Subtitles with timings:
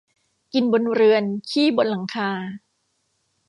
[0.53, 2.29] กินบนเรือนขี้บนหลังคา